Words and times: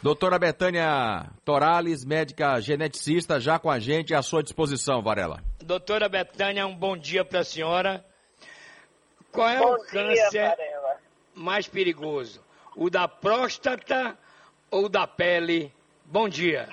Doutora 0.00 0.38
Betânia 0.38 1.28
Torales, 1.44 2.04
médica 2.04 2.60
geneticista, 2.60 3.40
já 3.40 3.58
com 3.58 3.68
a 3.68 3.80
gente 3.80 4.14
à 4.14 4.22
sua 4.22 4.44
disposição, 4.44 5.02
Varela. 5.02 5.42
Doutora 5.58 6.08
Betânia, 6.08 6.64
um 6.68 6.74
bom 6.74 6.96
dia 6.96 7.24
para 7.24 7.40
a 7.40 7.44
senhora. 7.44 8.04
Qual 9.32 9.48
é 9.48 9.58
bom 9.58 9.74
o 9.74 9.86
câncer 9.86 10.30
dia, 10.30 10.56
mais 11.34 11.66
perigoso? 11.66 12.40
O 12.76 12.88
da 12.88 13.08
próstata 13.08 14.16
ou 14.70 14.88
da 14.88 15.04
pele? 15.04 15.72
Bom 16.04 16.28
dia. 16.28 16.68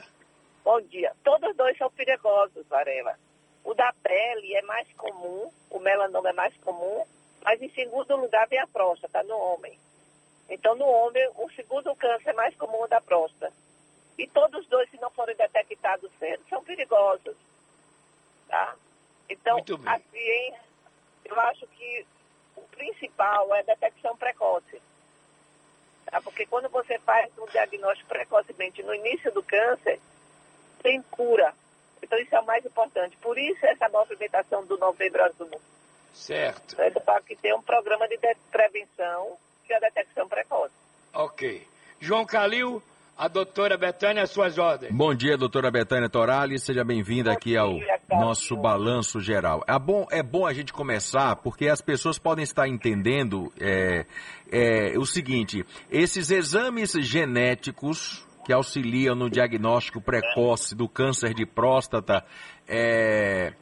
Bom 0.63 0.79
dia. 0.81 1.11
Todos 1.23 1.49
os 1.49 1.57
dois 1.57 1.75
são 1.79 1.89
perigosos, 1.89 2.63
Varela. 2.69 3.15
O 3.63 3.73
da 3.73 3.91
pele 4.03 4.53
é 4.53 4.61
mais 4.61 4.87
comum, 4.93 5.49
o 5.71 5.79
melanoma 5.79 6.29
é 6.29 6.33
mais 6.33 6.55
comum, 6.57 7.03
mas 7.43 7.59
em 7.59 7.69
segundo 7.71 8.15
lugar 8.17 8.47
vem 8.47 8.59
a 8.59 8.67
próstata 8.67 9.23
no 9.23 9.35
homem. 9.35 9.79
Então, 10.49 10.75
no 10.75 10.85
homem, 10.85 11.27
o 11.35 11.49
segundo 11.51 11.95
câncer 11.95 12.33
mais 12.33 12.55
comum 12.55 12.85
é 12.85 12.87
da 12.87 13.01
próstata. 13.01 13.51
E 14.17 14.27
todos 14.27 14.61
os 14.61 14.67
dois, 14.67 14.89
se 14.89 14.97
não 15.01 15.09
forem 15.11 15.35
detectados 15.35 16.09
cedo, 16.19 16.43
são 16.49 16.63
perigosos. 16.63 17.35
Tá? 18.47 18.75
Então, 19.29 19.55
Muito 19.55 19.77
bem. 19.77 19.93
a 19.93 19.99
ciência, 19.99 20.61
eu 21.25 21.39
acho 21.41 21.67
que 21.67 22.05
o 22.55 22.61
principal 22.61 23.53
é 23.55 23.59
a 23.59 23.63
detecção 23.63 24.15
precoce. 24.15 24.81
Tá? 26.05 26.21
Porque 26.21 26.45
quando 26.45 26.69
você 26.69 26.99
faz 26.99 27.31
um 27.37 27.45
diagnóstico 27.47 28.07
precocemente 28.07 28.83
no 28.83 28.93
início 28.93 29.31
do 29.31 29.41
câncer, 29.43 29.99
tem 30.81 31.01
cura. 31.03 31.53
Então, 32.01 32.19
isso 32.19 32.35
é 32.35 32.39
o 32.39 32.45
mais 32.45 32.63
importante. 32.63 33.17
Por 33.17 33.37
isso, 33.37 33.65
essa 33.65 33.89
movimentação 33.89 34.63
do 34.65 34.77
Novembro 34.77 35.23
Azul. 35.23 35.59
Certo. 36.13 36.77
Né? 36.77 36.91
Para 36.91 37.19
que 37.21 37.35
tenha 37.35 37.55
um 37.55 37.61
programa 37.63 38.07
de 38.07 38.15
de- 38.17 38.37
prevenção 39.65 39.69
e 39.69 39.73
a 39.73 39.79
detecção 39.79 40.27
precoce. 40.27 40.73
Ok. 41.13 41.67
João 41.99 42.25
Calil, 42.25 42.81
a 43.17 43.27
doutora 43.27 43.77
Betânia, 43.77 44.23
às 44.23 44.29
suas 44.29 44.57
ordens. 44.57 44.91
Bom 44.91 45.13
dia, 45.13 45.37
doutora 45.37 45.71
Betânia 45.71 46.09
Torales, 46.09 46.63
seja 46.63 46.83
bem-vinda 46.83 47.31
aqui 47.31 47.57
ao 47.57 47.73
dia, 47.73 47.99
Carlos. 48.07 48.27
nosso 48.27 48.55
balanço 48.55 49.19
geral. 49.19 49.63
É 49.67 49.77
bom, 49.79 50.05
é 50.11 50.21
bom 50.21 50.45
a 50.45 50.53
gente 50.53 50.71
começar, 50.71 51.35
porque 51.37 51.67
as 51.67 51.81
pessoas 51.81 52.19
podem 52.19 52.43
estar 52.43 52.67
entendendo 52.67 53.51
é, 53.59 54.05
é, 54.51 54.97
o 54.97 55.05
seguinte, 55.05 55.65
esses 55.89 56.29
exames 56.29 56.91
genéticos 56.91 58.25
que 58.45 58.53
auxiliam 58.53 59.15
no 59.15 59.29
diagnóstico 59.29 59.99
precoce 59.99 60.75
do 60.75 60.87
câncer 60.87 61.33
de 61.33 61.47
próstata, 61.47 62.23
é, 62.67 63.53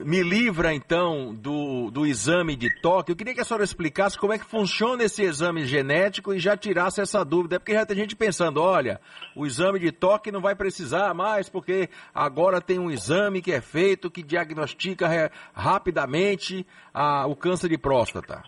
me 0.00 0.22
livra 0.22 0.74
então 0.74 1.34
do, 1.34 1.90
do 1.90 2.06
exame 2.06 2.54
de 2.56 2.70
toque. 2.80 3.10
Eu 3.12 3.16
queria 3.16 3.34
que 3.34 3.40
a 3.40 3.44
senhora 3.44 3.64
explicasse 3.64 4.18
como 4.18 4.32
é 4.32 4.38
que 4.38 4.44
funciona 4.44 5.04
esse 5.04 5.22
exame 5.22 5.64
genético 5.64 6.32
e 6.34 6.38
já 6.38 6.56
tirasse 6.56 7.00
essa 7.00 7.24
dúvida, 7.24 7.58
porque 7.58 7.72
já 7.74 7.86
tem 7.86 7.96
gente 7.96 8.14
pensando, 8.16 8.60
olha, 8.62 9.00
o 9.34 9.46
exame 9.46 9.78
de 9.78 9.90
toque 9.92 10.30
não 10.30 10.40
vai 10.40 10.54
precisar 10.54 11.12
mais, 11.14 11.48
porque 11.48 11.88
agora 12.14 12.60
tem 12.60 12.78
um 12.78 12.90
exame 12.90 13.40
que 13.40 13.52
é 13.52 13.60
feito 13.60 14.10
que 14.10 14.22
diagnostica 14.22 15.06
é, 15.12 15.30
rapidamente 15.54 16.66
a- 16.92 17.26
o 17.26 17.34
câncer 17.34 17.68
de 17.68 17.78
próstata. 17.78 18.42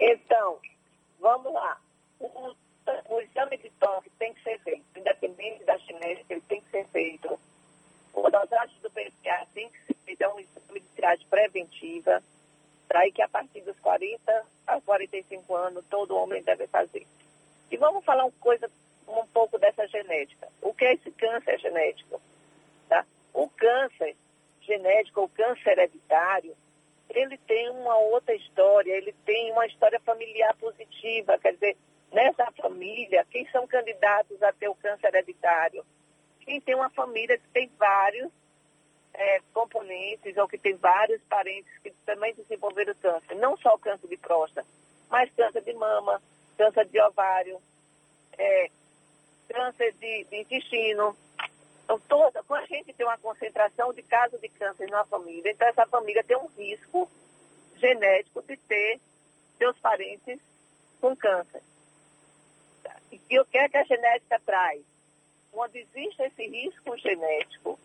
Então, 0.00 0.58
vamos 1.20 1.52
lá. 1.52 1.76
O, 2.20 3.20
exame 3.20 3.58
de 3.58 3.70
toque 3.80 4.10
tem 4.18 4.32
que 4.32 4.42
ser 4.42 4.58
feito, 4.60 4.82
independente 4.96 5.64
da 5.64 5.76
genética, 5.78 6.32
ele 6.34 6.42
tem 6.48 6.60
que 6.60 6.70
ser 6.70 6.86
feito. 6.88 7.38
O 8.14 8.22
dosagem 8.30 8.76
do 8.82 8.90
PSA 8.90 9.46
tem 9.54 9.68
que 9.68 9.78
é 10.24 10.28
um 10.28 10.38
exame 10.38 10.80
de 10.80 10.88
triagem 10.88 11.26
preventiva, 11.28 12.22
para 12.86 13.00
aí 13.00 13.12
que 13.12 13.22
a 13.22 13.28
partir 13.28 13.60
dos 13.62 13.78
40 13.80 14.46
a 14.66 14.80
45 14.80 15.54
anos 15.54 15.84
todo 15.88 16.16
homem 16.16 16.42
deve 16.42 16.66
fazer. 16.66 17.06
E 17.70 17.76
vamos 17.76 18.04
falar 18.04 18.24
uma 18.24 18.32
coisa, 18.40 18.70
um 19.06 19.26
pouco 19.26 19.58
dessa 19.58 19.86
genética. 19.88 20.48
O 20.62 20.72
que 20.72 20.84
é 20.84 20.94
esse 20.94 21.10
câncer 21.12 21.58
genético? 21.58 22.20
Tá? 22.88 23.04
O 23.34 23.48
câncer 23.48 24.16
genético, 24.62 25.22
o 25.22 25.28
câncer 25.28 25.72
hereditário, 25.72 26.56
ele 27.10 27.38
tem 27.38 27.70
uma 27.70 27.96
outra 27.98 28.34
história, 28.34 28.92
ele 28.92 29.14
tem 29.24 29.52
uma 29.52 29.66
história 29.66 30.00
familiar 30.00 30.54
positiva, 30.56 31.38
quer 31.38 31.54
dizer, 31.54 31.76
nessa 32.12 32.50
família, 32.52 33.26
quem 33.30 33.48
são 33.50 33.66
candidatos 33.66 34.42
a 34.42 34.52
ter 34.52 34.68
o 34.68 34.74
câncer 34.74 35.08
hereditário? 35.08 35.84
Quem 36.40 36.60
tem 36.60 36.74
uma 36.74 36.90
família 36.90 37.38
que 37.38 37.48
tem 37.48 37.70
vários 37.78 38.30
é, 39.18 39.40
componentes 39.52 40.36
ou 40.36 40.46
que 40.46 40.56
tem 40.56 40.76
vários 40.76 41.20
parentes 41.22 41.76
que 41.80 41.90
também 42.06 42.32
desenvolveram 42.34 42.94
câncer, 42.94 43.34
não 43.34 43.56
só 43.56 43.74
o 43.74 43.78
câncer 43.78 44.06
de 44.06 44.16
próstata, 44.16 44.66
mas 45.10 45.30
câncer 45.34 45.62
de 45.62 45.72
mama, 45.72 46.22
câncer 46.56 46.86
de 46.86 47.00
ovário, 47.00 47.60
é, 48.38 48.70
câncer 49.48 49.92
de, 49.94 50.24
de 50.24 50.40
intestino. 50.40 51.16
Então, 51.82 51.98
toda, 52.00 52.44
quando 52.44 52.62
a 52.62 52.66
gente 52.66 52.92
tem 52.92 53.04
uma 53.04 53.18
concentração 53.18 53.92
de 53.92 54.02
casos 54.02 54.40
de 54.40 54.48
câncer 54.50 54.88
na 54.88 55.04
família, 55.04 55.50
então 55.50 55.66
essa 55.66 55.86
família 55.86 56.22
tem 56.22 56.36
um 56.36 56.46
risco 56.46 57.10
genético 57.76 58.40
de 58.42 58.56
ter 58.56 59.00
seus 59.58 59.76
parentes 59.78 60.38
com 61.00 61.16
câncer. 61.16 61.62
E, 63.10 63.40
o 63.40 63.44
que 63.46 63.58
é 63.58 63.68
que 63.68 63.76
a 63.76 63.84
genética 63.84 64.40
traz? 64.44 64.82
Quando 65.50 65.74
existe 65.74 66.22
esse 66.22 66.46
risco 66.46 66.96
genético, 66.98 67.78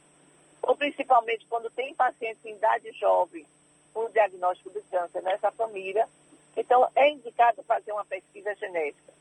ou 0.64 0.76
principalmente 0.76 1.46
quando 1.48 1.70
tem 1.70 1.94
pacientes 1.94 2.44
em 2.46 2.56
idade 2.56 2.92
jovem 2.94 3.46
com 3.94 4.10
diagnóstico 4.10 4.72
de 4.72 4.82
câncer 4.84 5.22
nessa 5.22 5.52
família, 5.52 6.08
então 6.56 6.90
é 6.96 7.10
indicado 7.10 7.62
fazer 7.64 7.92
uma 7.92 8.06
pesquisa 8.06 8.56
genética. 8.56 9.14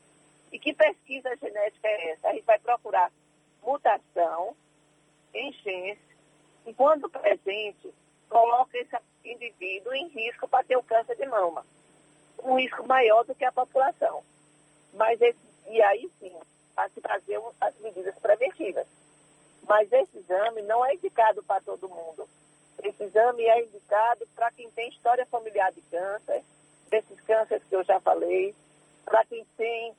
E 0.51 0.57
que 0.57 0.73
pesquisa 0.73 1.35
genética 1.35 1.87
é 1.87 2.11
essa? 2.11 2.29
A 2.29 2.33
gente 2.33 2.45
vai 2.45 2.59
procurar 2.59 3.11
mutação 3.61 4.55
em 5.33 5.51
genes 5.51 5.99
e, 6.65 6.73
quando 6.73 7.09
presente, 7.09 7.93
coloca 8.29 8.77
esse 8.77 8.95
indivíduo 9.25 9.93
em 9.93 10.07
risco 10.07 10.47
para 10.47 10.63
ter 10.63 10.77
o 10.77 10.83
câncer 10.83 11.15
de 11.15 11.25
mama. 11.25 11.65
Um 12.43 12.57
risco 12.57 12.87
maior 12.87 13.23
do 13.25 13.35
que 13.35 13.45
a 13.45 13.51
população. 13.51 14.23
Mas 14.93 15.19
esse, 15.21 15.39
e 15.67 15.81
aí 15.81 16.09
sim, 16.19 16.33
para 16.75 16.89
se 16.89 17.01
fazer 17.01 17.39
as 17.59 17.77
medidas 17.79 18.17
preventivas. 18.19 18.87
Mas 19.67 19.91
esse 19.91 20.17
exame 20.17 20.61
não 20.63 20.85
é 20.85 20.93
indicado 20.93 21.41
para 21.43 21.61
todo 21.61 21.89
mundo. 21.89 22.27
Esse 22.83 23.03
exame 23.03 23.43
é 23.43 23.63
indicado 23.63 24.27
para 24.35 24.51
quem 24.51 24.69
tem 24.71 24.89
história 24.89 25.25
familiar 25.25 25.71
de 25.71 25.81
câncer, 25.83 26.43
desses 26.89 27.19
cânceres 27.21 27.63
que 27.63 27.75
eu 27.75 27.83
já 27.83 27.99
falei, 27.99 28.53
para 29.05 29.25
quem 29.25 29.45
tem, 29.57 29.95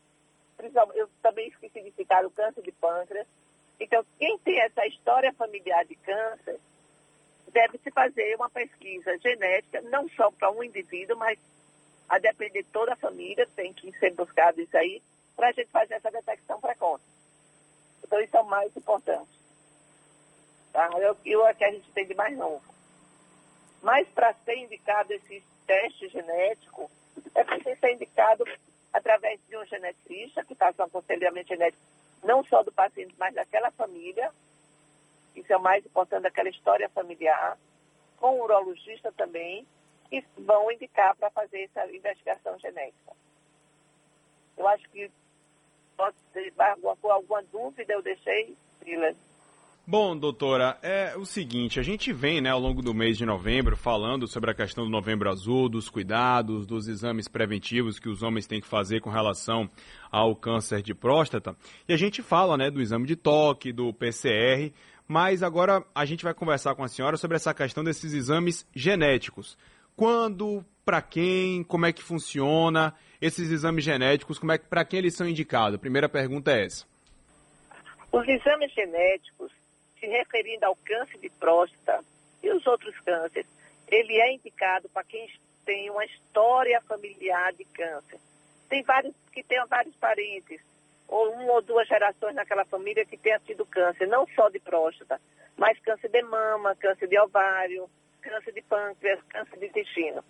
eu 0.95 1.09
também 1.23 1.49
esqueci 1.49 1.83
de 1.83 1.91
citar 1.93 2.25
o 2.25 2.31
câncer 2.31 2.63
de 2.63 2.73
pâncreas. 2.73 3.27
Então, 3.81 4.05
quem 4.19 4.39
tem 4.39 4.61
essa 4.61 4.87
história 4.87 5.33
familiar 5.33 5.85
de 5.85 5.97
câncer, 5.97 6.61
deve-se 7.53 7.91
fazer 7.91 8.35
uma 8.37 8.51
pesquisa 8.51 9.17
genética, 9.19 9.81
não 9.83 10.09
só 10.11 10.31
para 10.31 10.51
um 10.51 10.63
indivíduo, 10.63 11.17
mas 11.17 11.39
a 12.09 12.19
depender 12.19 12.63
de 12.63 12.69
toda 12.69 12.93
a 12.93 12.97
família, 12.97 13.49
tem 13.57 13.73
que 13.73 13.91
ser 13.99 14.13
buscado 14.13 14.61
isso 14.61 14.77
aí, 14.77 15.03
para 15.35 15.49
a 15.49 15.53
gente 15.53 15.71
fazer 15.71 15.95
essa 15.95 16.11
detecção 16.11 16.61
precoce. 16.61 17.05
Então, 18.05 18.21
isso 18.21 18.37
é 18.37 18.41
o 18.41 18.47
mais 18.47 18.77
importante. 18.77 19.34
Eu, 21.05 21.17
eu 21.25 21.47
é 21.47 21.53
que 21.53 21.65
a 21.65 21.71
gente 21.71 21.91
tem 21.93 22.07
de 22.07 22.15
mais 22.15 22.35
novo. 22.37 22.63
Mas 23.83 24.09
para 24.09 24.33
ser 24.45 24.57
indicado 24.57 25.13
esse 25.13 25.43
teste 25.67 26.09
genético, 26.09 26.91
é 27.35 27.45
preciso 27.45 27.79
ser 27.79 27.93
indicado 27.93 28.45
através 28.91 29.39
de 29.47 29.57
um 29.57 29.67
geneticista 29.67 30.43
que 30.43 30.55
faça 30.55 30.83
um 30.83 30.87
aconselhamento 30.87 31.49
genético, 31.49 31.83
não 32.23 32.43
só 32.45 32.63
do 32.63 32.73
paciente, 32.73 33.15
mas 33.19 33.35
daquela 33.35 33.71
família. 33.73 34.33
Isso 35.37 35.53
é 35.53 35.57
o 35.57 35.61
mais 35.61 35.85
importante, 35.85 36.23
daquela 36.23 36.49
história 36.49 36.89
familiar, 36.89 37.59
com 38.19 38.39
o 38.39 38.45
urologista 38.45 39.13
também, 39.13 39.67
que 40.09 40.25
vão 40.39 40.73
indicar 40.73 41.15
para 41.17 41.31
fazer 41.31 41.65
essa 41.65 41.87
investigação 41.95 42.59
genética. 42.59 43.13
Eu 44.57 44.67
acho 44.69 44.89
que 44.89 45.11
pode 45.97 46.17
ter 46.33 46.51
alguma, 46.57 46.97
alguma 47.13 47.43
dúvida, 47.43 47.93
eu 47.93 48.01
deixei, 48.01 48.57
Silas. 48.83 49.34
Bom, 49.87 50.17
doutora, 50.17 50.79
é 50.83 51.15
o 51.15 51.27
seguinte, 51.27 51.79
a 51.79 51.83
gente 51.83 52.11
vem, 52.11 52.41
né, 52.41 52.49
ao 52.49 52.59
longo 52.59 52.81
do 52.81 52.95
mês 52.95 53.19
de 53.19 53.27
novembro 53.27 53.77
falando 53.77 54.27
sobre 54.27 54.51
a 54.51 54.55
questão 54.55 54.85
do 54.85 54.91
novembro 54.91 55.29
azul, 55.29 55.69
dos 55.69 55.91
cuidados, 55.91 56.67
dos 56.67 56.89
exames 56.89 57.29
preventivos 57.29 57.99
que 57.99 58.09
os 58.09 58.23
homens 58.23 58.47
têm 58.47 58.63
que 58.63 58.67
fazer 58.67 59.03
com 59.03 59.11
relação 59.11 59.69
ao 60.11 60.35
câncer 60.35 60.81
de 60.81 60.95
próstata. 60.95 61.55
E 61.87 61.93
a 61.93 61.99
gente 61.99 62.23
fala, 62.23 62.57
né, 62.57 62.71
do 62.71 62.81
exame 62.81 63.07
de 63.07 63.15
toque, 63.15 63.75
do 63.75 63.93
PCR, 63.93 64.73
mas 65.07 65.43
agora 65.43 65.85
a 65.95 66.07
gente 66.07 66.25
vai 66.25 66.33
conversar 66.33 66.75
com 66.75 66.83
a 66.83 66.89
senhora 66.89 67.19
sobre 67.19 67.37
essa 67.37 67.53
questão 67.53 67.85
desses 67.85 68.15
exames 68.15 68.67
genéticos. 68.75 69.59
Quando, 69.95 70.65
para 70.83 71.03
quem, 71.03 71.63
como 71.63 71.85
é 71.85 71.93
que 71.93 72.03
funciona 72.03 72.95
esses 73.21 73.51
exames 73.51 73.85
genéticos, 73.85 74.39
como 74.39 74.53
é 74.53 74.57
que 74.57 74.65
para 74.67 74.83
quem 74.83 75.01
eles 75.01 75.15
são 75.15 75.29
indicados? 75.29 75.75
A 75.75 75.79
primeira 75.79 76.09
pergunta 76.09 76.53
é 76.53 76.65
essa. 76.65 76.87
Os 78.11 78.27
exames 78.27 78.73
genéticos, 78.73 79.53
se 80.05 80.07
referindo 80.07 80.67
ao 80.67 80.77
câncer 80.77 81.19
de 81.19 81.31
próstata 81.31 82.05
e 82.43 82.51
os 82.51 82.67
outros 82.67 82.99
cânceres, 83.01 83.47
ele 83.89 84.21
é 84.21 84.35
indicado 84.35 84.89
para 84.91 85.03
quem 85.05 85.27
tem 85.65 85.89
uma 85.91 86.05
história 86.05 86.81
familiar 86.83 87.53
de 87.55 87.65
câncer. 87.65 88.21
Tem 88.69 88.83
vários 88.83 89.15
que 89.33 89.43
têm 89.43 89.65
vários 89.67 89.95
parentes 89.97 90.61
ou 91.09 91.33
uma 91.33 91.53
ou 91.55 91.63
duas 91.63 91.89
gerações 91.89 92.35
naquela 92.35 92.65
família 92.67 93.07
que 93.07 93.17
tenha 93.17 93.39
tido 93.41 93.65
câncer, 93.65 94.07
não 94.07 94.27
só 94.35 94.51
de 94.51 94.59
próstata, 94.59 95.19
mas 95.57 95.79
câncer 95.81 96.11
de 96.11 96.23
mama, 96.23 96.77
câncer 96.77 97.09
de 97.09 97.19
ovário, 97.19 97.89
câncer 98.21 98.53
de 98.53 98.63
pâncreas, 98.63 99.23
câncer 99.29 99.59
de 99.59 99.67
intestino. 99.67 100.23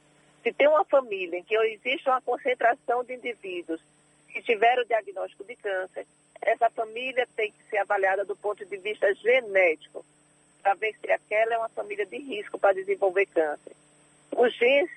Se 0.43 0.53
tem 0.53 0.69
uma 0.69 0.85
família 0.85 1.39
em 1.39 1.43
que 1.43 1.57
existe 1.57 2.09
uma 2.09 2.21
concentração 2.21 3.03
de 3.03 3.15
indivíduos 3.15 3.81
que 4.29 4.43
tiveram 4.43 4.85
diagnóstico 4.85 5.45
de 5.45 5.57
câncer, 5.57 6.07
essa 6.45 6.69
família 6.71 7.27
tem 7.35 7.51
que 7.51 7.65
ser 7.71 7.79
avaliada 7.79 8.25
do 8.25 8.37
ponto 8.37 8.65
de 8.65 8.77
vista 8.77 9.13
genético, 9.15 10.05
para 10.63 10.75
ver 10.75 10.95
se 11.01 11.11
aquela 11.11 11.55
é 11.55 11.59
uma 11.59 11.69
família 11.71 12.07
de 12.07 12.19
risco 12.19 12.59
para 12.59 12.75
desenvolver 12.75 13.27
câncer. 13.27 13.73
Os 14.37 14.55
genes 14.55 14.91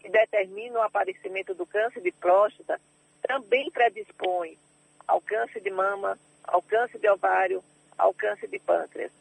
que 0.00 0.08
determinam 0.08 0.80
o 0.80 0.84
aparecimento 0.84 1.54
do 1.54 1.66
câncer 1.66 2.00
de 2.00 2.12
próstata 2.12 2.80
também 3.22 3.70
predispõem 3.70 4.58
ao 5.06 5.20
câncer 5.20 5.60
de 5.60 5.70
mama, 5.70 6.18
ao 6.44 6.62
câncer 6.62 6.98
de 6.98 7.08
ovário, 7.08 7.62
ao 7.98 8.14
câncer 8.14 8.48
de 8.48 8.58
pâncreas. 8.58 9.12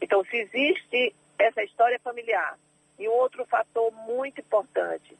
Então, 0.00 0.24
se 0.24 0.36
existe 0.36 1.14
essa 1.38 1.62
história 1.62 1.98
familiar 2.00 2.58
e 2.98 3.08
um 3.08 3.12
outro 3.12 3.44
fator 3.46 3.90
muito 4.06 4.40
importante, 4.40 5.16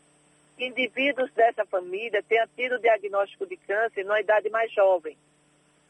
indivíduos 0.59 1.32
dessa 1.32 1.65
família 1.67 2.23
tenham 2.23 2.47
tido 2.55 2.79
diagnóstico 2.79 3.47
de 3.47 3.56
câncer 3.56 4.05
na 4.05 4.20
idade 4.20 4.49
mais 4.50 4.73
jovem. 4.73 5.17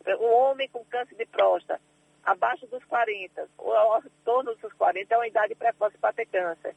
Um 0.07 0.33
homem 0.35 0.69
com 0.69 0.85
câncer 0.85 1.15
de 1.15 1.27
próstata, 1.27 1.81
abaixo 2.25 2.67
dos 2.67 2.85
40, 2.85 3.49
ou 3.59 3.75
ao 3.75 4.03
torno 4.25 4.55
dos 4.57 4.73
40, 4.75 5.15
é 5.15 5.19
uma 5.19 5.27
idade 5.27 5.55
precoce 5.55 5.97
para 5.99 6.13
ter 6.13 6.27
câncer. 6.27 6.75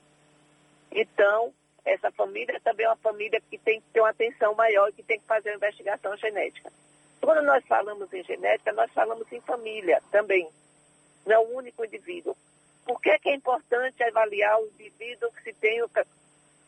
Então, 0.92 1.54
essa 1.86 2.12
família 2.12 2.60
também 2.62 2.86
é 2.86 2.90
uma 2.90 2.98
família 2.98 3.42
que 3.50 3.58
tem 3.58 3.80
que 3.80 3.88
ter 3.92 4.02
uma 4.02 4.10
atenção 4.10 4.54
maior 4.56 4.90
e 4.90 4.94
que 4.94 5.04
tem 5.04 5.20
que 5.20 5.26
fazer 5.26 5.50
uma 5.52 5.56
investigação 5.58 6.16
genética. 6.18 6.72
Quando 7.22 7.44
nós 7.44 7.66
falamos 7.66 8.12
em 8.14 8.24
genética, 8.24 8.72
nós 8.74 8.92
falamos 8.92 9.32
em 9.32 9.42
família 9.42 10.02
também, 10.12 10.48
não 11.26 11.36
é 11.36 11.40
o 11.40 11.56
único 11.56 11.84
indivíduo. 11.84 12.36
Por 12.86 13.02
que, 13.02 13.18
que 13.20 13.30
é 13.30 13.36
importante 13.36 14.02
avaliar 14.04 14.60
o 14.62 14.68
indivíduo 14.68 15.32
que 15.32 15.44
se 15.44 15.54
tem 15.54 15.84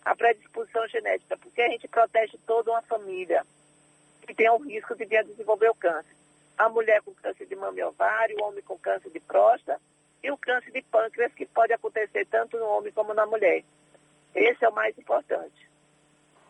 a 0.04 0.16
predisposição 0.16 0.88
genética? 0.88 1.38
Porque 1.38 1.62
a 1.62 1.70
gente 1.70 1.88
protege 1.88 2.38
toda 2.46 2.72
uma 2.72 2.82
família 2.82 3.46
que 4.26 4.34
tem 4.34 4.50
o 4.50 4.58
risco 4.58 4.96
de 4.96 5.06
vir 5.06 5.18
a 5.18 5.24
desenvolver 5.24 5.70
o 5.70 5.76
câncer. 5.76 6.16
A 6.60 6.68
mulher 6.68 7.02
com 7.02 7.14
câncer 7.14 7.46
de 7.48 7.56
mama 7.56 7.80
e 7.80 7.84
ovário, 7.84 8.36
o 8.38 8.44
homem 8.44 8.62
com 8.62 8.78
câncer 8.78 9.10
de 9.10 9.20
próstata 9.22 9.80
e 10.22 10.30
o 10.30 10.38
câncer 10.38 10.72
de 10.72 10.82
pâncreas, 10.82 11.34
que 11.34 11.46
pode 11.46 11.72
acontecer 11.72 12.26
tanto 12.26 12.58
no 12.58 12.66
homem 12.66 12.92
como 12.92 13.14
na 13.14 13.26
mulher. 13.26 13.64
Esse 14.36 14.66
é 14.66 14.68
o 14.68 14.76
mais 14.76 14.98
importante. 14.98 15.70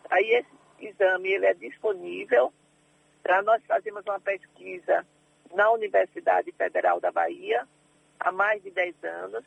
Aí 0.10 0.26
esse 0.32 0.50
exame 0.80 1.30
ele 1.30 1.46
é 1.46 1.54
disponível 1.54 2.52
para 3.22 3.44
nós 3.44 3.64
fazermos 3.68 4.04
uma 4.04 4.20
pesquisa 4.20 5.06
na 5.54 5.70
Universidade 5.70 6.52
Federal 6.54 7.00
da 7.00 7.12
Bahia 7.12 7.68
há 8.20 8.32
mais 8.32 8.64
de 8.64 8.72
10 8.72 9.04
anos 9.04 9.46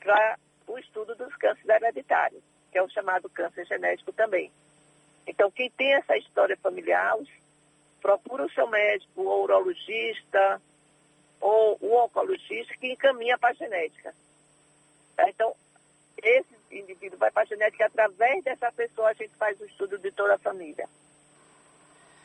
para 0.00 0.36
o 0.66 0.76
estudo 0.76 1.14
dos 1.14 1.32
cânceres 1.36 1.68
hereditários, 1.68 2.42
que 2.72 2.78
é 2.78 2.82
o 2.82 2.88
chamado 2.88 3.30
câncer 3.30 3.64
genético 3.64 4.12
também. 4.12 4.50
Então, 5.24 5.52
quem 5.52 5.70
tem 5.70 5.94
essa 5.94 6.16
história 6.16 6.56
familiar, 6.56 7.16
procura 8.00 8.44
o 8.44 8.50
seu 8.50 8.66
médico, 8.66 9.22
o 9.22 9.42
urologista 9.42 10.60
ou 11.40 11.78
o 11.80 12.04
oncologista 12.04 12.74
que 12.76 12.92
encaminha 12.92 13.38
para 13.38 13.50
a 13.50 13.54
genética. 13.54 14.14
Tá? 15.16 15.28
Então, 15.28 15.54
esse 16.22 16.54
indivíduo 16.70 17.18
vai 17.18 17.30
para 17.30 17.42
a 17.42 17.46
genética, 17.46 17.86
através 17.86 18.44
dessa 18.44 18.70
pessoa 18.72 19.10
a 19.10 19.14
gente 19.14 19.34
faz 19.36 19.58
o 19.60 19.64
estudo 19.64 19.98
de 19.98 20.10
toda 20.12 20.34
a 20.34 20.38
família. 20.38 20.88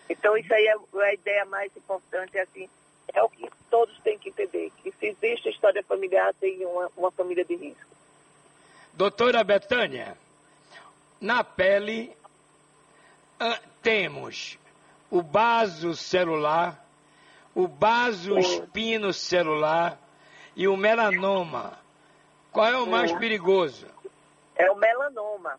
Então, 0.10 0.38
isso 0.38 0.54
aí 0.54 0.68
é 0.68 1.04
a 1.04 1.13
ideia 1.13 1.45
mais 1.45 1.75
importante, 1.75 2.38
assim, 2.38 2.69
é 3.13 3.24
o 3.24 3.30
que 3.30 3.50
todos 3.69 3.98
têm 4.00 4.19
que 4.19 4.30
entender, 4.30 4.71
que 4.81 4.92
se 4.92 5.07
existe 5.07 5.50
história 5.50 5.83
familiar, 5.83 6.33
tem 6.36 6.66
uma, 6.66 6.92
uma 6.95 7.12
família 7.12 7.45
de 7.45 7.56
risco. 7.56 7.95
Doutora 8.94 9.44
Betânia, 9.44 10.18
na 11.19 11.44
pele 11.44 12.16
uh, 13.42 13.69
temos 13.81 14.57
o 15.15 15.21
baso 15.21 15.95
celular, 15.95 16.85
o 17.56 17.69
baso 17.69 18.38
espino 18.38 19.13
celular 19.13 19.97
e 20.57 20.67
o 20.67 20.75
melanoma. 20.75 21.79
Qual 22.51 22.67
é 22.67 22.77
o 22.77 22.85
mais 22.85 23.13
perigoso? 23.13 23.88
É 24.57 24.69
o 24.69 24.75
melanoma. 24.75 25.57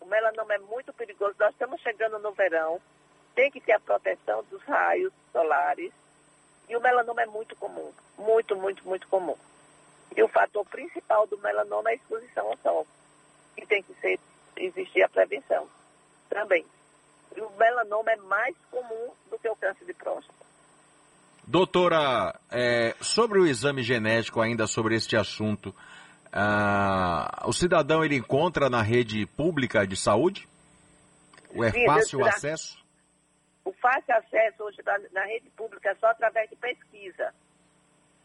O 0.00 0.06
melanoma 0.06 0.54
é 0.54 0.58
muito 0.58 0.92
perigoso. 0.92 1.34
Nós 1.36 1.50
estamos 1.50 1.80
chegando 1.80 2.20
no 2.20 2.30
verão 2.30 2.80
tem 3.34 3.50
que 3.50 3.60
ter 3.60 3.72
a 3.72 3.80
proteção 3.80 4.44
dos 4.44 4.62
raios 4.62 5.12
solares. 5.32 5.92
E 6.68 6.76
o 6.76 6.80
melanoma 6.80 7.22
é 7.22 7.26
muito 7.26 7.56
comum, 7.56 7.92
muito, 8.16 8.54
muito, 8.54 8.86
muito 8.86 9.08
comum. 9.08 9.36
E 10.16 10.22
o 10.22 10.28
fator 10.28 10.64
principal 10.64 11.26
do 11.26 11.36
melanoma 11.38 11.90
é 11.90 11.94
a 11.94 11.96
exposição 11.96 12.46
ao 12.46 12.56
sol. 12.58 12.86
E 13.56 13.66
tem 13.66 13.82
que 13.82 13.94
ser, 13.94 14.20
existir 14.56 15.02
a 15.02 15.08
prevenção 15.08 15.68
também. 16.30 16.64
E 17.34 17.40
o 17.40 17.50
melanoma 17.56 18.10
é 18.10 18.16
mais 18.16 18.54
comum 18.70 19.10
do 19.30 19.38
que 19.38 19.48
o 19.48 19.56
câncer 19.56 19.84
de 19.84 19.94
próstata. 19.94 20.46
Doutora, 21.46 22.38
é, 22.50 22.94
sobre 23.00 23.38
o 23.38 23.46
exame 23.46 23.82
genético, 23.82 24.40
ainda 24.40 24.66
sobre 24.66 24.96
este 24.96 25.16
assunto, 25.16 25.74
ah, 26.32 27.44
o 27.46 27.52
cidadão 27.52 28.04
ele 28.04 28.16
encontra 28.16 28.68
na 28.68 28.82
rede 28.82 29.26
pública 29.26 29.86
de 29.86 29.96
saúde? 29.96 30.48
Ou 31.54 31.64
é 31.64 31.72
fácil 31.86 32.20
o 32.20 32.24
acesso? 32.24 32.76
o 33.66 33.72
fácil 33.72 34.14
acesso 34.14 34.62
hoje 34.62 34.80
na, 34.86 34.96
na 35.10 35.24
rede 35.24 35.50
pública 35.50 35.90
é 35.90 35.94
só 35.96 36.06
através 36.06 36.48
de 36.48 36.54
pesquisa. 36.54 37.34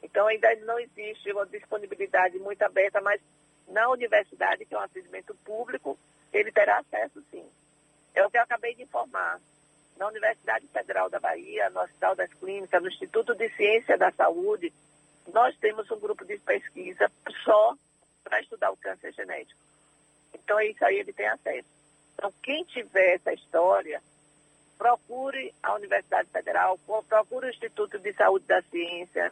Então 0.04 0.28
ainda 0.28 0.48
não 0.58 0.80
existe 0.80 1.32
uma 1.32 1.48
disponibilidade 1.48 2.38
muito 2.38 2.62
aberta, 2.62 3.02
mas 3.02 3.20
na 3.68 3.90
universidade, 3.90 4.66
que 4.66 4.76
é 4.76 4.78
um 4.78 4.82
atendimento 4.82 5.34
público, 5.44 5.98
ele 6.32 6.52
terá 6.52 6.78
acesso 6.78 7.24
sim. 7.32 7.44
É 8.14 8.26
o 8.26 8.30
que 8.30 8.38
eu 8.38 8.42
acabei 8.42 8.76
de 8.76 8.84
informar. 8.84 9.40
Na 9.98 10.08
Universidade 10.08 10.68
Federal 10.68 11.10
da 11.10 11.20
Bahia, 11.20 11.70
no 11.70 11.82
Hospital 11.82 12.16
das 12.16 12.34
Clínicas, 12.34 12.82
no 12.82 12.90
Instituto 12.90 13.36
de 13.36 13.50
Ciência 13.50 13.98
da 13.98 14.12
Saúde, 14.12 14.74
nós 15.32 15.56
temos 15.58 15.90
um 15.92 16.00
grupo 16.00 16.26
de 16.26 16.38
pesquisa 16.40 17.12
só 17.44 17.76
para 18.24 18.42
estudar 18.42 18.72
o 18.72 18.78
câncer 18.78 19.14
genético. 19.14 19.60
Então, 20.34 20.60
é 20.60 20.68
isso 20.68 20.84
aí 20.84 20.98
ele 20.98 21.14
tem 21.14 21.28
acesso. 21.28 21.68
Então, 22.16 22.34
quem 22.42 22.64
tiver 22.66 23.16
essa 23.16 23.34
história, 23.34 24.02
procure 24.78 25.54
a 25.62 25.76
Universidade 25.76 26.30
Federal, 26.30 26.78
procure 27.08 27.48
o 27.48 27.50
Instituto 27.50 28.00
de 28.00 28.14
Saúde 28.14 28.46
da 28.46 28.62
Ciência, 28.64 29.32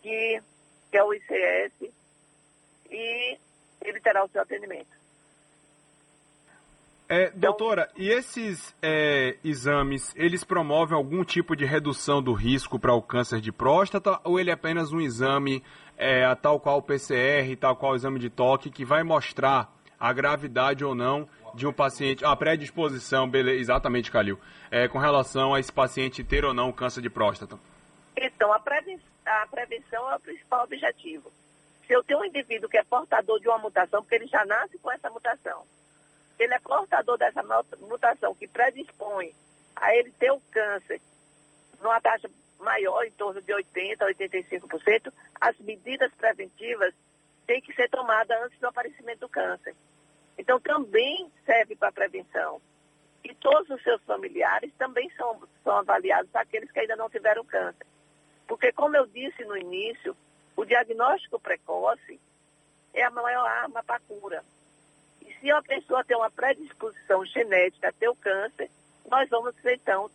que, 0.00 0.42
que 0.90 0.96
é 0.96 1.04
o 1.04 1.12
ICS, 1.12 1.92
e 2.90 3.38
ele 3.82 4.00
terá 4.00 4.24
o 4.24 4.28
seu 4.28 4.40
atendimento. 4.40 4.93
É, 7.16 7.30
doutora, 7.30 7.88
então, 7.92 8.04
e 8.04 8.08
esses 8.08 8.74
é, 8.82 9.36
exames, 9.44 10.12
eles 10.16 10.42
promovem 10.42 10.96
algum 10.96 11.22
tipo 11.22 11.54
de 11.54 11.64
redução 11.64 12.20
do 12.20 12.32
risco 12.32 12.76
para 12.76 12.92
o 12.92 13.00
câncer 13.00 13.40
de 13.40 13.52
próstata 13.52 14.18
ou 14.24 14.40
ele 14.40 14.50
é 14.50 14.54
apenas 14.54 14.92
um 14.92 15.00
exame, 15.00 15.62
é, 15.96 16.34
tal 16.34 16.58
qual 16.58 16.78
o 16.78 16.82
PCR, 16.82 17.54
tal 17.60 17.76
qual 17.76 17.92
o 17.92 17.94
exame 17.94 18.18
de 18.18 18.28
toque, 18.28 18.68
que 18.68 18.84
vai 18.84 19.04
mostrar 19.04 19.72
a 19.98 20.12
gravidade 20.12 20.84
ou 20.84 20.92
não 20.92 21.28
de 21.54 21.68
um 21.68 21.72
paciente, 21.72 22.24
a 22.24 22.34
predisposição, 22.34 23.30
beleza, 23.30 23.60
exatamente, 23.60 24.10
Calil, 24.10 24.36
é, 24.68 24.88
com 24.88 24.98
relação 24.98 25.54
a 25.54 25.60
esse 25.60 25.72
paciente 25.72 26.24
ter 26.24 26.44
ou 26.44 26.52
não 26.52 26.72
câncer 26.72 27.00
de 27.00 27.08
próstata? 27.08 27.56
Então, 28.16 28.52
a 28.52 28.58
prevenção, 28.58 29.06
a 29.24 29.46
prevenção 29.46 30.10
é 30.10 30.16
o 30.16 30.20
principal 30.20 30.64
objetivo. 30.64 31.30
Se 31.86 31.92
eu 31.92 32.02
tenho 32.02 32.18
um 32.18 32.24
indivíduo 32.24 32.68
que 32.68 32.76
é 32.76 32.82
portador 32.82 33.38
de 33.38 33.46
uma 33.46 33.58
mutação, 33.58 34.02
porque 34.02 34.16
ele 34.16 34.26
já 34.26 34.44
nasce 34.44 34.76
com 34.78 34.90
essa 34.90 35.08
mutação, 35.10 35.62
ele 36.38 36.54
é 36.54 36.58
portador 36.58 37.16
dessa 37.18 37.42
mutação 37.80 38.34
que 38.34 38.48
predispõe 38.48 39.34
a 39.76 39.94
ele 39.94 40.10
ter 40.12 40.30
o 40.30 40.40
câncer 40.50 41.00
numa 41.80 42.00
taxa 42.00 42.30
maior, 42.58 43.04
em 43.04 43.10
torno 43.12 43.40
de 43.40 43.52
80% 43.52 44.00
a 44.00 44.06
85%, 44.06 45.12
as 45.40 45.58
medidas 45.58 46.12
preventivas 46.14 46.94
têm 47.46 47.60
que 47.60 47.74
ser 47.74 47.88
tomadas 47.90 48.40
antes 48.42 48.58
do 48.58 48.66
aparecimento 48.66 49.20
do 49.20 49.28
câncer. 49.28 49.74
Então, 50.38 50.58
também 50.58 51.30
serve 51.44 51.76
para 51.76 51.92
prevenção. 51.92 52.60
E 53.22 53.34
todos 53.34 53.68
os 53.70 53.82
seus 53.82 54.02
familiares 54.02 54.72
também 54.76 55.10
são, 55.10 55.42
são 55.62 55.76
avaliados, 55.76 56.34
aqueles 56.34 56.70
que 56.70 56.80
ainda 56.80 56.96
não 56.96 57.08
tiveram 57.08 57.44
câncer. 57.44 57.86
Porque, 58.46 58.72
como 58.72 58.96
eu 58.96 59.06
disse 59.06 59.44
no 59.44 59.56
início, 59.56 60.16
o 60.56 60.64
diagnóstico 60.64 61.38
precoce 61.38 62.20
é 62.92 63.02
a 63.02 63.10
maior 63.10 63.46
arma 63.46 63.82
para 63.82 64.00
cura. 64.00 64.44
Se 65.44 65.52
uma 65.52 65.62
pessoa 65.62 66.02
tem 66.02 66.16
uma 66.16 66.30
predisposição 66.30 67.22
genética 67.26 67.90
a 67.90 67.92
ter 67.92 68.08
o 68.08 68.16
câncer, 68.16 68.70
nós 69.10 69.28
vamos, 69.28 69.54
então, 69.62 70.10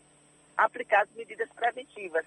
aplicar 0.58 1.04
as 1.04 1.10
medidas 1.12 1.48
preventivas 1.52 2.26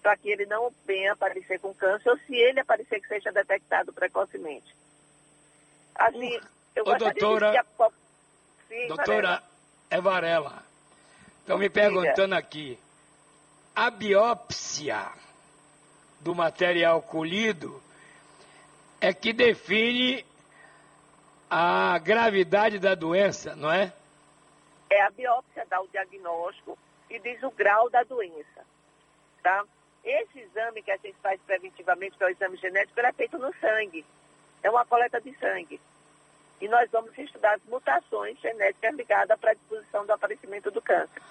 para 0.00 0.16
que 0.16 0.30
ele 0.30 0.46
não 0.46 0.72
venha 0.86 1.14
aparecer 1.14 1.58
com 1.58 1.74
câncer 1.74 2.08
ou 2.10 2.16
se 2.18 2.32
ele 2.32 2.60
aparecer 2.60 3.00
que 3.00 3.08
seja 3.08 3.32
detectado 3.32 3.92
precocemente. 3.92 4.72
Assim, 5.96 6.40
eu 6.76 6.84
Ô, 6.86 6.96
doutora, 6.96 7.50
de 7.50 7.56
a... 7.56 7.64
Sim, 8.68 8.86
doutora 8.86 9.42
Varela. 10.00 10.62
Estão 11.40 11.58
me 11.58 11.68
perguntando 11.68 12.36
aqui. 12.36 12.78
a 13.74 13.90
biópsia 13.90 15.10
do 16.20 16.32
material 16.36 17.02
colhido 17.02 17.82
é 19.00 19.12
que 19.12 19.32
define 19.32 20.24
a 21.50 21.98
gravidade 21.98 22.78
da 22.78 22.94
doença, 22.94 23.54
não 23.54 23.70
é? 23.70 23.92
É 24.90 25.02
a 25.02 25.10
biópsia 25.10 25.66
dá 25.68 25.80
o 25.80 25.88
diagnóstico 25.88 26.78
e 27.10 27.18
diz 27.18 27.42
o 27.42 27.50
grau 27.50 27.90
da 27.90 28.02
doença, 28.02 28.64
tá? 29.42 29.64
Esse 30.04 30.40
exame 30.40 30.82
que 30.82 30.90
a 30.90 30.96
gente 30.96 31.16
faz 31.22 31.40
preventivamente, 31.46 32.16
que 32.16 32.24
é 32.24 32.26
o 32.26 32.30
exame 32.30 32.56
genético, 32.58 33.00
ele 33.00 33.06
é 33.06 33.12
feito 33.12 33.38
no 33.38 33.54
sangue. 33.54 34.04
É 34.62 34.70
uma 34.70 34.84
coleta 34.84 35.20
de 35.20 35.34
sangue. 35.38 35.80
E 36.60 36.68
nós 36.68 36.90
vamos 36.90 37.16
estudar 37.16 37.54
as 37.54 37.62
mutações 37.64 38.38
genéticas 38.40 38.94
ligadas 38.94 39.30
à 39.30 39.36
predisposição 39.36 40.04
do 40.04 40.12
aparecimento 40.12 40.70
do 40.70 40.82
câncer. 40.82 41.22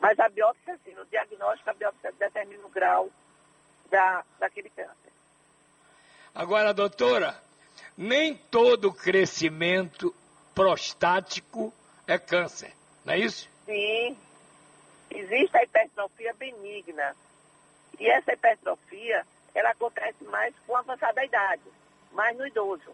Mas 0.00 0.18
a 0.18 0.28
biópsia, 0.28 0.78
sim, 0.84 0.94
no 0.94 1.04
diagnóstico, 1.06 1.70
a 1.70 1.74
biópsia 1.74 2.12
determina 2.18 2.64
o 2.66 2.70
grau 2.70 3.10
da, 3.90 4.24
daquele 4.38 4.70
câncer. 4.70 5.12
Agora, 6.34 6.72
doutora, 6.72 7.36
nem 8.02 8.34
todo 8.34 8.92
crescimento 8.92 10.12
prostático 10.52 11.72
é 12.04 12.18
câncer, 12.18 12.72
não 13.04 13.14
é 13.14 13.18
isso? 13.18 13.48
Sim. 13.64 14.16
Existe 15.08 15.56
a 15.56 15.62
hipertrofia 15.62 16.34
benigna. 16.34 17.14
E 18.00 18.10
essa 18.10 18.32
hipertrofia, 18.32 19.24
ela 19.54 19.70
acontece 19.70 20.24
mais 20.24 20.52
com 20.66 20.76
avançada 20.76 21.24
idade, 21.24 21.62
mais 22.10 22.36
no 22.36 22.44
idoso, 22.44 22.90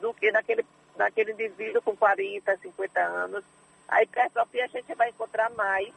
do 0.00 0.14
que 0.14 0.30
naquele, 0.30 0.64
naquele 0.96 1.32
indivíduo 1.32 1.82
com 1.82 1.96
40, 1.96 2.56
50 2.58 3.00
anos. 3.00 3.44
A 3.88 4.02
hipertrofia 4.04 4.64
a 4.64 4.68
gente 4.68 4.94
vai 4.94 5.08
encontrar 5.08 5.50
mais 5.50 5.92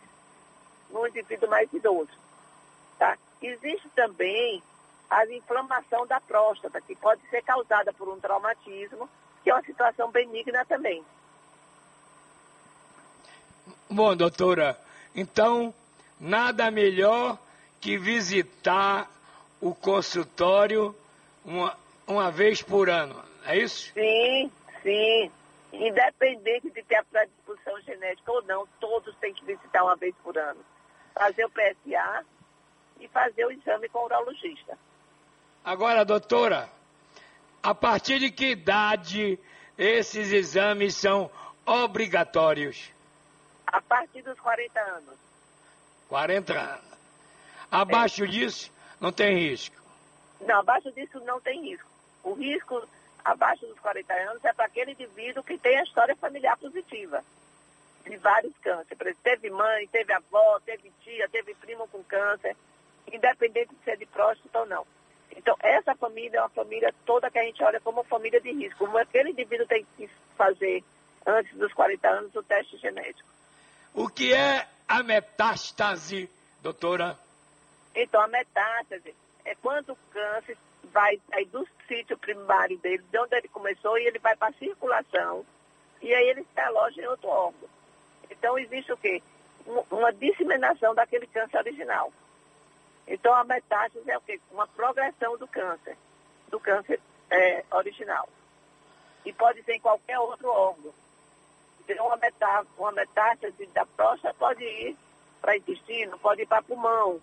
no 0.90 1.06
indivíduo 1.08 1.50
mais 1.50 1.72
idoso. 1.72 2.18
Tá? 2.98 3.16
Existe 3.44 3.88
também 3.90 4.64
a 5.10 5.26
inflamação 5.28 6.06
da 6.06 6.20
próstata, 6.20 6.82
que 6.82 6.96
pode 6.96 7.22
ser 7.30 7.42
causada 7.44 7.94
por 7.94 8.10
um 8.10 8.20
traumatismo, 8.20 9.10
que 9.44 9.50
é 9.50 9.54
uma 9.54 9.64
situação 9.64 10.12
benigna 10.12 10.66
também. 10.66 11.04
Bom, 13.90 14.16
doutora, 14.16 14.78
então 15.16 15.74
nada 16.20 16.70
melhor 16.70 17.38
que 17.80 17.98
visitar 17.98 19.10
o 19.62 19.74
consultório 19.74 20.96
uma, 21.46 21.78
uma 22.06 22.30
vez 22.30 22.62
por 22.62 22.90
ano, 22.90 23.16
é 23.46 23.58
isso? 23.58 23.94
Sim, 23.94 24.52
sim. 24.84 25.32
Independente 25.72 26.70
de 26.70 26.84
ter 26.84 26.96
a 26.96 27.04
predisposição 27.04 27.80
genética 27.82 28.32
ou 28.32 28.42
não, 28.44 28.68
todos 28.80 29.16
têm 29.18 29.34
que 29.34 29.46
visitar 29.46 29.84
uma 29.84 29.96
vez 29.96 30.14
por 30.24 30.38
ano. 30.38 30.60
Fazer 31.14 31.46
o 31.46 31.50
PSA 31.50 32.26
e 33.00 33.08
fazer 33.08 33.46
o 33.46 33.52
exame 33.52 33.88
com 33.90 34.00
o 34.00 34.06
urologista. 34.06 34.78
Agora, 35.68 36.06
doutora, 36.06 36.70
a 37.62 37.76
partir 37.76 38.20
de 38.20 38.32
que 38.32 38.52
idade 38.52 39.38
esses 39.78 40.32
exames 40.32 40.96
são 40.96 41.30
obrigatórios? 41.66 42.90
A 43.68 43.82
partir 43.82 44.22
dos 44.22 44.40
40 44.40 44.80
anos. 44.80 45.16
40 46.08 46.58
anos. 46.58 46.98
Abaixo 47.70 48.24
é. 48.24 48.28
disso, 48.28 48.72
não 48.98 49.12
tem 49.12 49.38
risco? 49.40 49.76
Não, 50.40 50.60
abaixo 50.60 50.90
disso 50.94 51.20
não 51.26 51.42
tem 51.42 51.62
risco. 51.62 51.90
O 52.24 52.32
risco 52.32 52.88
abaixo 53.26 53.66
dos 53.68 53.78
40 53.80 54.14
anos 54.14 54.46
é 54.46 54.54
para 54.54 54.68
aquele 54.68 54.94
indivíduo 54.94 55.44
que 55.44 55.58
tem 55.58 55.80
a 55.80 55.84
história 55.84 56.16
familiar 56.16 56.56
positiva 56.56 57.22
de 58.06 58.16
vários 58.16 58.58
cânceres. 58.60 59.18
Teve 59.22 59.50
mãe, 59.50 59.86
teve 59.88 60.14
avó, 60.14 60.62
teve 60.62 60.90
tia, 61.04 61.28
teve 61.28 61.54
primo 61.56 61.90
com 61.90 62.02
câncer, 62.06 62.56
independente 63.12 63.76
de 63.76 63.84
ser 63.84 63.98
de 63.98 64.06
próstata 64.06 64.60
ou 64.60 64.66
não. 64.66 64.88
Então, 65.36 65.56
essa 65.62 65.96
família 65.96 66.38
é 66.38 66.42
uma 66.42 66.50
família 66.50 66.94
toda 67.06 67.30
que 67.30 67.40
a 67.40 67.44
gente 67.44 67.64
olha 67.64 67.80
como 67.80 68.04
família 68.04 68.40
de 68.40 68.52
risco. 68.52 68.86
Como 68.86 68.98
aquele 68.98 69.32
indivíduo 69.32 69.68
tem 69.68 69.86
que 69.96 70.10
fazer, 70.36 70.84
antes 71.26 71.56
dos 71.58 71.74
40 71.74 72.08
anos, 72.08 72.36
o 72.36 72.44
teste 72.44 72.78
genético. 72.78 73.28
O 73.94 74.08
que 74.08 74.34
é 74.34 74.68
a 74.88 75.04
metástase, 75.04 76.30
doutora? 76.62 77.18
Então, 77.96 78.22
a 78.22 78.28
metástase 78.28 79.16
é 79.44 79.56
quando 79.56 79.92
o 79.92 79.98
câncer 80.12 80.58
vai 80.92 81.20
sair 81.30 81.46
do 81.46 81.68
sítio 81.88 82.18
primário 82.18 82.78
dele, 82.78 83.04
de 83.10 83.20
onde 83.20 83.36
ele 83.36 83.48
começou, 83.48 83.98
e 83.98 84.06
ele 84.06 84.20
vai 84.20 84.36
para 84.36 84.50
a 84.50 84.54
circulação, 84.54 85.46
e 86.02 86.14
aí 86.14 86.30
ele 86.30 86.46
se 86.54 86.60
aloja 86.60 87.02
em 87.02 87.08
outro 87.08 87.28
órgão. 87.28 87.70
Então, 88.30 88.58
existe 88.58 88.92
o 88.92 88.98
quê? 88.98 89.22
Uma 89.92 90.14
disseminação 90.14 90.94
daquele 90.94 91.28
câncer 91.28 91.58
original. 91.58 92.12
Então, 93.08 93.34
a 93.34 93.44
metástase 93.44 94.10
é 94.10 94.18
o 94.18 94.22
quê? 94.22 94.40
Uma 94.52 94.68
progressão 94.68 95.38
do 95.38 95.48
câncer, 95.48 95.98
do 96.50 96.60
câncer 96.60 97.00
é, 97.30 97.64
original. 97.72 98.28
E 99.26 99.32
pode 99.34 99.64
ser 99.64 99.74
em 99.74 99.80
qualquer 99.80 100.20
outro 100.20 100.50
órgão. 100.50 100.94
Então, 101.88 102.06
uma, 102.06 102.18
metá 102.18 102.66
uma 102.78 102.92
metástase 102.92 103.66
da 103.68 103.86
próstata 103.86 104.34
pode 104.38 104.64
ir 104.64 104.98
para 105.42 105.56
intestino, 105.58 106.18
pode 106.20 106.42
ir 106.42 106.46
para 106.46 106.62
pulmão, 106.62 107.22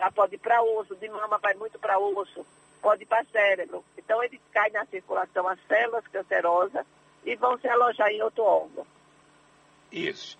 Tá? 0.00 0.10
Pode 0.10 0.34
ir 0.34 0.38
para 0.38 0.62
osso, 0.62 0.96
de 0.96 1.10
mama 1.10 1.36
vai 1.36 1.52
muito 1.54 1.78
para 1.78 1.98
osso, 1.98 2.46
pode 2.80 3.02
ir 3.02 3.06
para 3.06 3.22
cérebro. 3.26 3.84
Então 3.98 4.24
ele 4.24 4.40
cai 4.50 4.70
na 4.70 4.86
circulação 4.86 5.46
as 5.46 5.58
células 5.68 6.06
cancerosas 6.08 6.86
e 7.22 7.36
vão 7.36 7.58
se 7.58 7.68
alojar 7.68 8.08
em 8.08 8.22
outro 8.22 8.42
órgão. 8.42 8.86
Isso. 9.92 10.38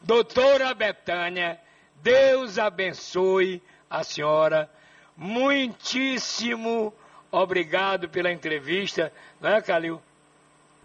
Doutora 0.00 0.72
Betânia, 0.72 1.60
Deus 1.96 2.58
abençoe 2.58 3.62
a 3.88 4.02
senhora. 4.04 4.70
Muitíssimo 5.16 6.92
obrigado 7.30 8.08
pela 8.08 8.30
entrevista, 8.30 9.12
não 9.40 9.50
é, 9.50 9.62
Calil? 9.62 10.00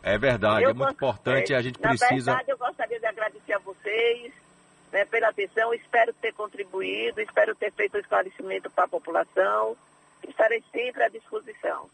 É 0.01 0.17
verdade, 0.17 0.63
eu 0.63 0.69
é 0.69 0.73
muito 0.73 0.93
importante, 0.93 1.53
a 1.53 1.61
gente 1.61 1.77
precisa... 1.77 2.31
Na 2.31 2.37
verdade, 2.37 2.51
eu 2.51 2.57
gostaria 2.57 2.99
de 2.99 3.05
agradecer 3.05 3.53
a 3.53 3.59
vocês, 3.59 4.33
né, 4.91 5.05
pela 5.05 5.29
atenção. 5.29 5.73
Espero 5.73 6.13
ter 6.13 6.33
contribuído, 6.33 7.21
espero 7.21 7.55
ter 7.55 7.71
feito 7.71 7.97
um 7.97 7.99
esclarecimento 7.99 8.69
para 8.69 8.85
a 8.85 8.87
população. 8.87 9.75
Estarei 10.27 10.63
sempre 10.71 11.03
à 11.03 11.09
disposição. 11.09 11.87